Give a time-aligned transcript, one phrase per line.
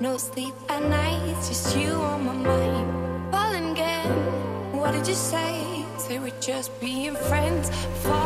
[0.00, 3.30] No sleep at night, just you on my mind.
[3.30, 4.10] Falling again,
[4.76, 5.84] what did you say?
[5.98, 7.70] Say we're just being friends.
[8.02, 8.23] Falling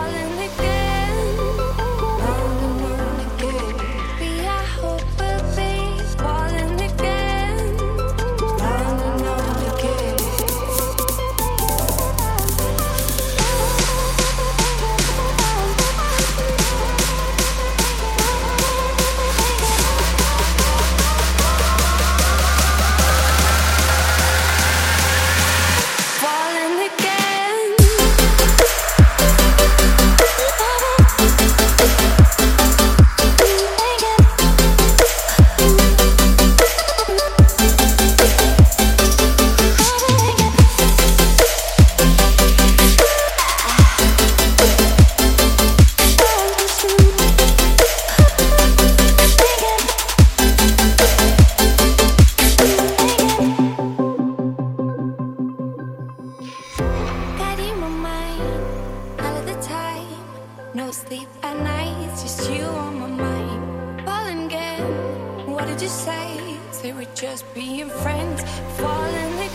[65.68, 66.56] did you say?
[66.72, 68.42] Say we're just being friends.
[68.78, 69.47] Falling